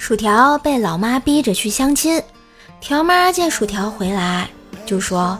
[0.00, 2.22] 薯条被老妈逼着去相亲，
[2.80, 4.48] 条妈见薯条回来，
[4.86, 5.38] 就说：“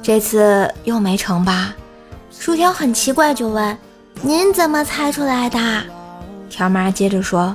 [0.00, 1.74] 这次又没成吧？”
[2.30, 3.76] 薯条很奇怪，就问
[4.22, 5.58] ：“您怎么猜出来的？”
[6.48, 7.54] 条妈接着说：“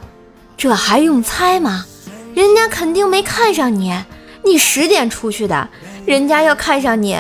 [0.57, 1.85] 这还用猜吗？
[2.35, 3.95] 人家肯定没看上你，
[4.43, 5.69] 你十点出去的，
[6.05, 7.17] 人家要看上你，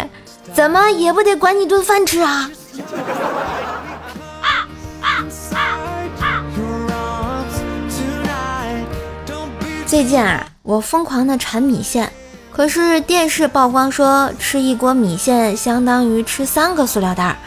[0.53, 2.51] 怎么也不得管你顿饭吃啊？”
[9.93, 12.11] 最近啊，我疯狂的馋米线，
[12.51, 17.37] 可是电视曝光说吃一锅米线相当于吃三个塑料袋。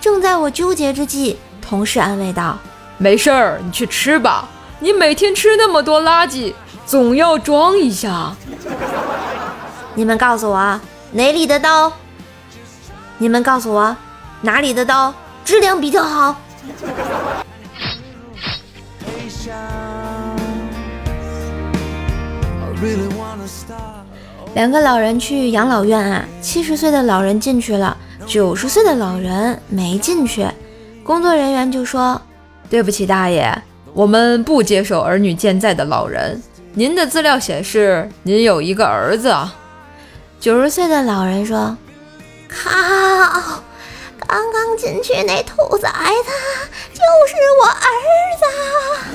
[0.00, 2.56] 正在我纠结之际，同事安慰道
[2.96, 4.48] ：“没事儿，你去吃吧。
[4.78, 6.54] 你每天吃那么多垃圾，
[6.86, 8.32] 总要装一下。
[9.96, 11.92] ”你们告诉我哪里的刀？
[13.18, 13.96] 你们告诉我
[14.42, 15.12] 哪里的刀
[15.44, 16.36] 质量比较好？
[24.54, 30.46] 两个老人去养老院啊，七十岁的老人进去了，九十岁的老人没进去。
[31.04, 32.20] 工作人员就说
[32.70, 36.42] ：“对不起，大爷，我们不接受儿女健在的老人。
[36.74, 39.34] 您的资料显示您有一个儿子。”
[40.40, 41.76] 九十岁的老人说
[42.48, 42.70] ：“靠，
[44.26, 46.30] 刚刚进去那兔崽子
[46.92, 47.88] 就是我儿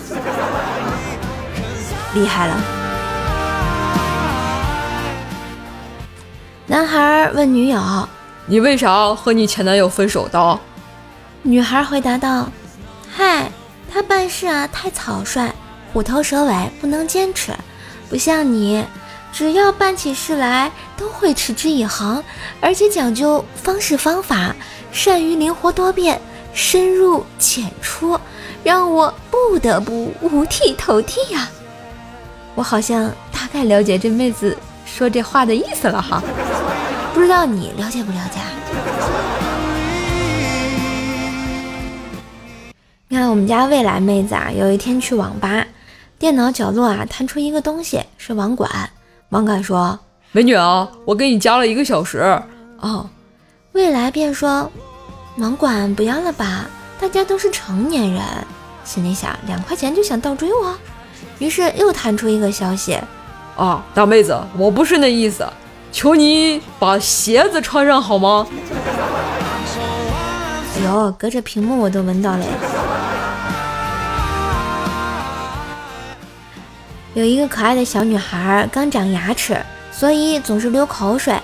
[0.04, 0.16] 子，
[2.14, 2.56] 厉害了。”
[6.82, 7.80] 男孩问女友
[8.48, 10.60] ：“你为啥和你前男友分手的？”
[11.44, 12.50] 女孩回答道
[13.08, 13.52] ：“嗨，
[13.88, 15.54] 他办事啊太草率，
[15.94, 17.54] 虎头蛇尾，不能坚持。
[18.10, 18.84] 不像你，
[19.32, 22.24] 只要办起事来都会持之以恒，
[22.60, 24.56] 而且讲究方式方法，
[24.92, 26.20] 善于灵活多变，
[26.52, 28.20] 深入浅出，
[28.64, 31.48] 让我不得不五体投地呀。”
[32.56, 34.58] 我好像大概了解这妹子。
[34.84, 36.22] 说这话的意思了哈，
[37.14, 38.40] 不知道你了解不了解？
[43.10, 45.66] 你看我们家未来妹子啊，有一天去网吧，
[46.18, 48.70] 电脑角落啊弹出一个东西，是网管。
[49.30, 50.00] 网管说
[50.32, 52.42] ：“美女啊，我给你加了一个小时。”
[52.80, 53.10] 哦，
[53.74, 54.72] 未来便说
[55.38, 56.66] ：“网管不要了吧，
[57.00, 58.22] 大家都是成年人。”
[58.84, 60.76] 心里想两块钱就想倒追我，
[61.40, 62.98] 于是又弹出一个消息。
[63.58, 65.46] 啊，大妹子，我不是那意思，
[65.92, 68.48] 求你把鞋子穿上好吗？
[70.78, 72.46] 哎呦，隔着屏幕我都闻到了。
[77.14, 81.36] 有一个可爱的小女孩刚长牙齿，所以总是流口水。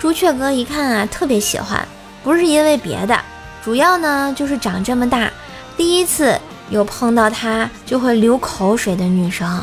[0.00, 1.86] 朱雀哥一看啊，特别喜欢，
[2.24, 3.16] 不是因为别的，
[3.62, 5.30] 主要呢就是长这么大，
[5.76, 6.36] 第一次
[6.70, 9.62] 有碰到她就会流口水的女生。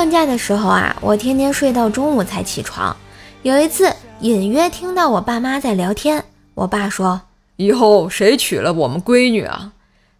[0.00, 2.96] 放假的时候啊，我天天睡到中午才起床。
[3.42, 6.24] 有一次隐约听到我爸妈在聊天，
[6.54, 7.20] 我爸说
[7.56, 9.72] ：“以后谁娶了我们闺女啊？”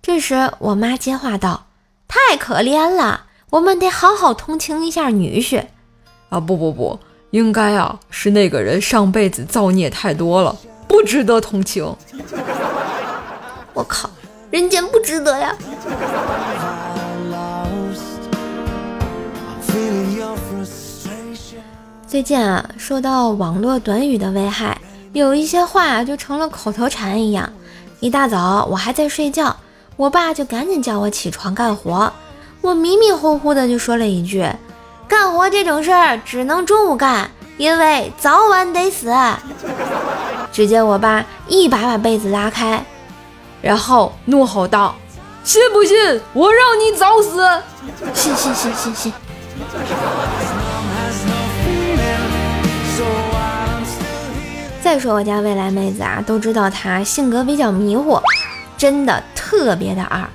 [0.03, 1.65] 这时我妈接话道
[2.07, 5.65] ：“太可怜了，我们得好好同情一下女婿。”
[6.29, 10.55] 啊，不不不，应该啊是那个人上辈子造孽太多了，
[10.87, 11.97] 不值得同情。
[13.73, 14.11] 我靠，
[14.51, 15.57] 人间不值得呀！
[22.11, 24.77] 最近啊，受到网络短语的危害，
[25.13, 27.49] 有一些话就成了口头禅一样。
[28.01, 29.55] 一大早我还在睡觉，
[29.95, 32.13] 我爸就赶紧叫我起床干活。
[32.63, 34.45] 我迷迷糊糊的就说了一句
[35.07, 39.15] ：“干活这种事儿只能中午干，因为早晚得死。”
[40.51, 42.85] 只见我爸一把把被子拉开，
[43.63, 44.97] 然后怒吼道
[45.45, 47.49] ：“信不信我让你早死？”
[48.13, 49.13] 信信信信信。
[54.83, 58.21] 再说我家未来妹子啊，都知道她性格比较迷糊，
[58.79, 60.27] 真的特别的二。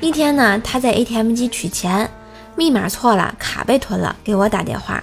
[0.00, 2.10] 一天呢，她在 ATM 机取钱，
[2.56, 5.02] 密码错了，卡被吞了，给我打电话，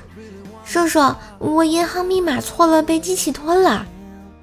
[0.66, 3.86] 叔叔，我银行密码错了，被机器吞了。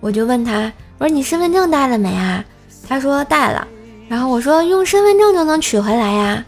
[0.00, 2.44] 我就问他，我说你身份证带了没啊？
[2.88, 3.66] 他说带了。
[4.08, 6.44] 然后我说用身份证就能取回来呀。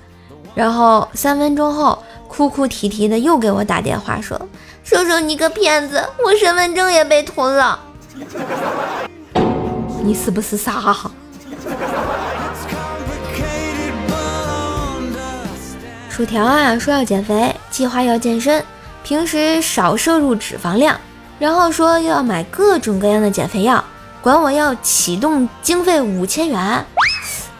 [0.54, 4.40] 然后三分钟后，哭哭啼啼的又给我打电话说，
[4.84, 7.80] 叔叔你个骗子，我身份证也被吞了。
[10.02, 10.96] 你是不是傻？
[16.08, 18.64] 薯条啊，说要减肥，计划要健身，
[19.02, 20.98] 平时少摄入脂肪量，
[21.38, 23.84] 然后说又要买各种各样的减肥药，
[24.22, 26.86] 管我要启动经费五千元。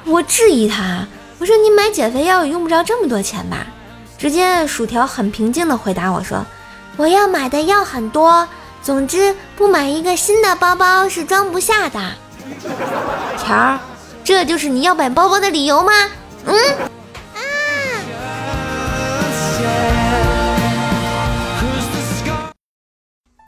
[0.07, 1.07] 我质疑他，
[1.39, 3.67] 我说你买减肥药用不着这么多钱吧？
[4.17, 6.47] 只见薯条很平静的回答我说
[6.97, 8.49] ：“我要买的药很多，
[8.87, 11.99] 总之不买一个新的包包是装不下的。”
[13.37, 13.81] 条儿，
[14.23, 15.93] 这就是你要买包包的理由吗？
[16.45, 16.55] 嗯。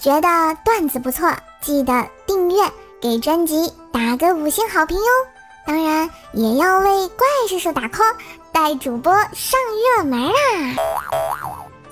[0.00, 1.30] 觉得段子不错，
[1.60, 2.56] 记得订阅，
[3.00, 5.04] 给专辑打个五星好评哟！
[5.64, 8.12] 当然也要为怪叔叔打 call，
[8.50, 9.60] 带主播上
[9.96, 10.34] 热门啦！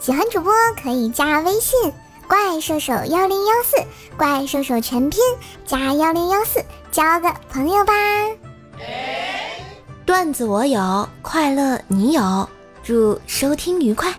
[0.01, 0.53] 喜欢主播
[0.83, 1.93] 可以加微信
[2.29, 3.77] “怪兽手幺零幺四”，
[4.17, 5.21] 怪兽手全拼
[5.65, 7.93] 加幺零幺四，交个朋友吧！
[10.05, 12.49] 段子我有，快乐你有，
[12.83, 14.13] 祝收听愉快。